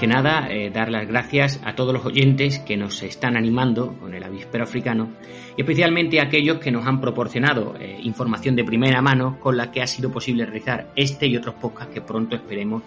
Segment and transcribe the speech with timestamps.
[0.00, 4.14] Que nada, eh, dar las gracias a todos los oyentes que nos están animando con
[4.14, 5.10] el avispero africano
[5.58, 9.70] y especialmente a aquellos que nos han proporcionado eh, información de primera mano con la
[9.70, 12.82] que ha sido posible realizar este y otros podcasts que pronto esperemos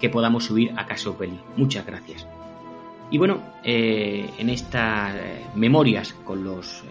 [0.00, 1.38] que podamos subir a Caso Belli.
[1.56, 2.26] Muchas gracias.
[3.12, 5.14] Y bueno, eh, en estas
[5.54, 6.82] memorias con los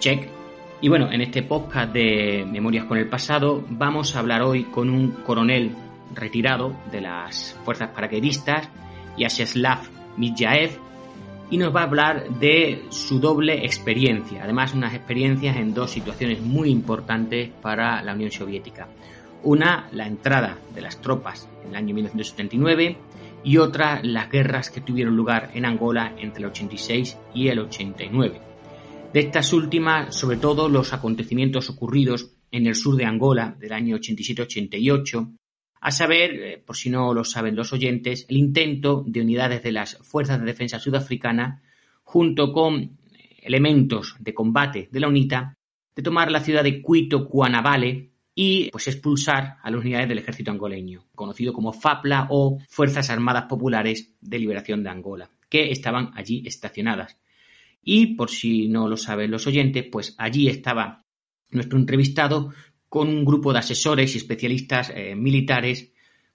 [0.00, 0.28] check
[0.80, 4.90] y bueno, en este podcast de Memorias con el pasado vamos a hablar hoy con
[4.90, 5.76] un coronel
[6.14, 8.68] retirado de las fuerzas paracaidistas,
[9.16, 9.80] Yasheslav
[10.16, 10.78] Midjaev,
[11.50, 16.40] y nos va a hablar de su doble experiencia, además unas experiencias en dos situaciones
[16.40, 18.88] muy importantes para la Unión Soviética.
[19.42, 22.96] Una, la entrada de las tropas en el año 1979
[23.42, 28.40] y otra, las guerras que tuvieron lugar en Angola entre el 86 y el 89.
[29.12, 33.96] De estas últimas, sobre todo los acontecimientos ocurridos en el sur de Angola del año
[33.96, 35.36] 87-88,
[35.80, 39.72] a saber, eh, por si no lo saben los oyentes, el intento de unidades de
[39.72, 41.62] las Fuerzas de Defensa Sudafricana,
[42.02, 42.98] junto con
[43.42, 45.56] elementos de combate de la UNITA,
[45.96, 50.50] de tomar la ciudad de Cuito Cuanavale y pues expulsar a las unidades del ejército
[50.50, 56.42] angoleño, conocido como FAPLA o Fuerzas Armadas Populares de Liberación de Angola, que estaban allí
[56.46, 57.18] estacionadas.
[57.82, 61.04] Y por si no lo saben los oyentes, pues allí estaba
[61.50, 62.52] nuestro entrevistado
[62.90, 65.92] con un grupo de asesores y especialistas eh, militares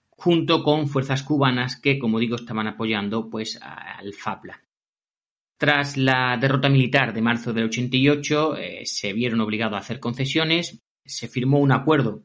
[0.09, 4.63] junto con fuerzas cubanas que, como digo, estaban apoyando pues al FAPLA.
[5.57, 10.81] Tras la derrota militar de marzo del 88, eh, se vieron obligados a hacer concesiones,
[11.03, 12.23] se firmó un acuerdo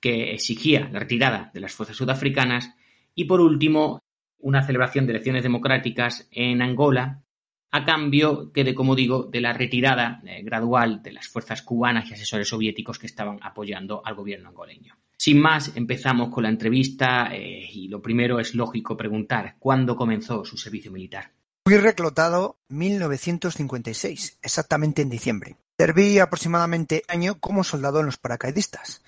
[0.00, 2.74] que exigía la retirada de las fuerzas sudafricanas
[3.14, 4.00] y, por último,
[4.38, 7.22] una celebración de elecciones democráticas en Angola
[7.70, 12.08] a cambio que de, como digo, de la retirada eh, gradual de las fuerzas cubanas
[12.10, 14.96] y asesores soviéticos que estaban apoyando al gobierno angoleño.
[15.16, 20.44] Sin más, empezamos con la entrevista eh, y lo primero es lógico preguntar cuándo comenzó
[20.44, 21.32] su servicio militar.
[21.66, 25.56] Fui reclutado 1956, exactamente en diciembre.
[25.76, 29.02] Serví aproximadamente año como soldado en los paracaidistas,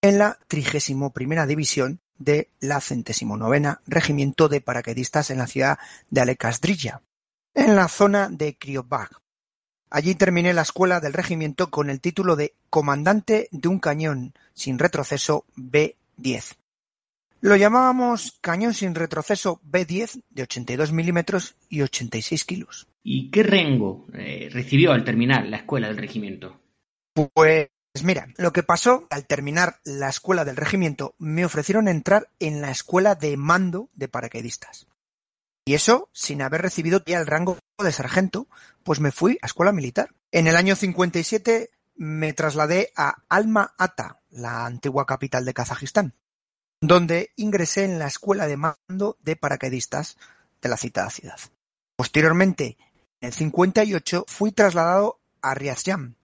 [0.00, 5.78] en la 31 División de la 109 Regimiento de Paracaidistas en la ciudad
[6.08, 7.02] de Alekasdrilla,
[7.56, 9.10] en la zona de Kriovbag.
[9.90, 14.78] Allí terminé la escuela del regimiento con el título de Comandante de un cañón sin
[14.78, 16.56] retroceso B-10.
[17.40, 22.88] Lo llamábamos cañón sin retroceso B-10 de 82 milímetros y 86 kilos.
[23.02, 26.60] ¿Y qué rango eh, recibió al terminar la escuela del regimiento?
[27.32, 27.70] Pues
[28.02, 32.70] mira, lo que pasó al terminar la escuela del regimiento me ofrecieron entrar en la
[32.70, 34.88] escuela de mando de paracaidistas.
[35.68, 38.46] Y eso sin haber recibido ya el rango de sargento,
[38.84, 40.14] pues me fui a escuela militar.
[40.30, 46.14] En el año 57 me trasladé a Alma Ata, la antigua capital de Kazajistán,
[46.80, 50.18] donde ingresé en la escuela de mando de paracaidistas
[50.62, 51.40] de la citada ciudad.
[51.96, 52.78] Posteriormente,
[53.20, 56.16] en el 58 fui trasladado a Ryazan,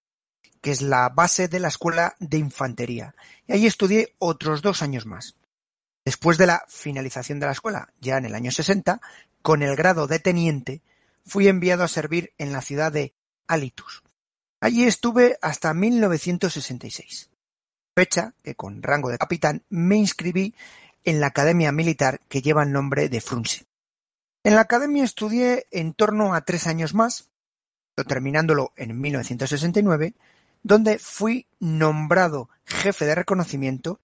[0.60, 3.16] que es la base de la escuela de infantería,
[3.48, 5.34] y allí estudié otros dos años más.
[6.04, 9.00] Después de la finalización de la escuela, ya en el año 60,
[9.40, 10.82] con el grado de teniente,
[11.24, 13.14] fui enviado a servir en la ciudad de
[13.46, 14.02] Alitus.
[14.60, 17.30] Allí estuve hasta 1966,
[17.94, 20.54] fecha que con rango de capitán me inscribí
[21.04, 23.66] en la academia militar que lleva el nombre de Frunze.
[24.44, 27.30] En la academia estudié en torno a tres años más,
[28.08, 30.14] terminándolo en 1969,
[30.62, 34.00] donde fui nombrado jefe de reconocimiento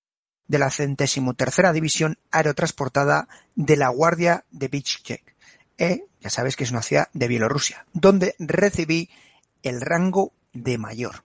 [0.48, 5.36] de la centésimo tercera división aerotransportada de la Guardia de Bichkek,
[5.78, 9.08] E, ya sabes que es una ciudad de Bielorrusia, donde recibí
[9.62, 11.22] el rango de mayor.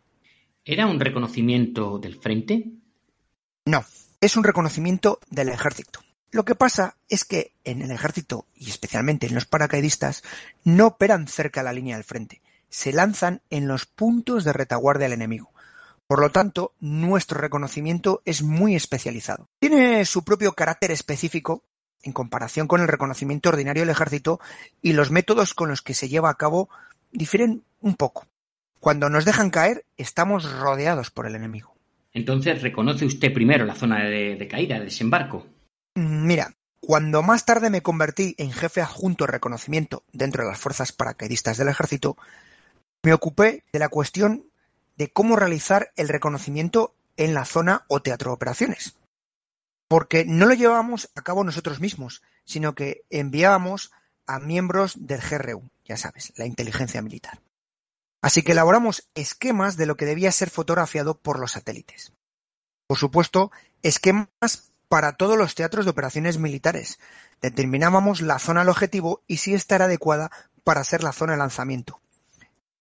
[0.63, 2.71] ¿Era un reconocimiento del frente?
[3.65, 3.83] No,
[4.21, 6.01] es un reconocimiento del ejército.
[6.31, 10.23] Lo que pasa es que en el ejército, y especialmente en los paracaidistas,
[10.63, 15.05] no operan cerca de la línea del frente, se lanzan en los puntos de retaguardia
[15.05, 15.52] del enemigo.
[16.07, 19.47] Por lo tanto, nuestro reconocimiento es muy especializado.
[19.59, 21.63] Tiene su propio carácter específico
[22.03, 24.39] en comparación con el reconocimiento ordinario del ejército
[24.81, 26.69] y los métodos con los que se lleva a cabo
[27.11, 28.27] difieren un poco.
[28.79, 31.73] Cuando nos dejan caer, estamos rodeados por el enemigo.
[32.11, 35.47] Entonces, ¿reconoce usted primero la zona de, de caída, de desembarco?
[35.95, 40.59] Mm, Mira, cuando más tarde me convertí en jefe adjunto de reconocimiento dentro de las
[40.59, 42.17] fuerzas paracaidistas del ejército,
[43.03, 44.45] me ocupé de la cuestión
[44.95, 48.97] de cómo realizar el reconocimiento en la zona o teatro de operaciones.
[49.87, 53.91] Porque no lo llevábamos a cabo nosotros mismos, sino que enviábamos
[54.25, 57.39] a miembros del GRU, ya sabes, la inteligencia militar.
[58.21, 62.13] Así que elaboramos esquemas de lo que debía ser fotografiado por los satélites.
[62.87, 63.51] Por supuesto,
[63.81, 66.99] esquemas para todos los teatros de operaciones militares.
[67.41, 70.31] Determinábamos la zona del objetivo y si ésta era adecuada
[70.63, 71.99] para ser la zona de lanzamiento.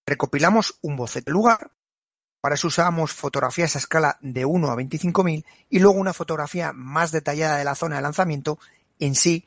[0.07, 1.71] Recopilamos un boceto del lugar,
[2.43, 7.13] para eso usábamos fotografías a escala de 1 a 25.000 y luego una fotografía más
[7.13, 8.59] detallada de la zona de lanzamiento
[8.99, 9.47] en sí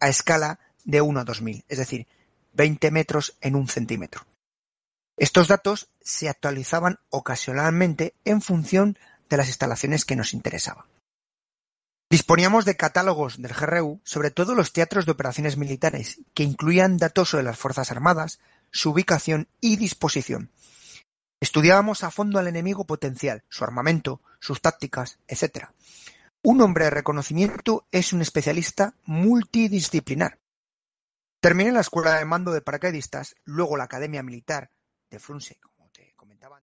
[0.00, 2.08] a escala de 1 a 2.000, es decir,
[2.54, 4.26] 20 metros en un centímetro.
[5.16, 8.98] Estos datos se actualizaban ocasionalmente en función
[9.30, 10.86] de las instalaciones que nos interesaban.
[12.10, 17.28] Disponíamos de catálogos del GRU sobre todos los teatros de operaciones militares, que incluían datos
[17.28, 18.40] sobre las Fuerzas Armadas,
[18.72, 20.50] su ubicación y disposición.
[21.42, 25.70] Estudiábamos a fondo al enemigo potencial, su armamento, sus tácticas, etc.
[26.40, 30.38] Un hombre de reconocimiento es un especialista multidisciplinar.
[31.40, 34.70] Terminé la escuela de mando de paracaidistas, luego la Academia Militar
[35.10, 36.62] de Frunze, como te comentaba.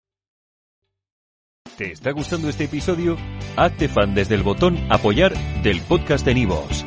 [1.77, 3.19] ¿Te está gustando este episodio?
[3.59, 6.87] Hazte fan desde el botón Apoyar del podcast de Nivos.